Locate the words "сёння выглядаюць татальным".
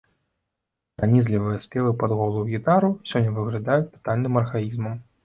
3.13-4.41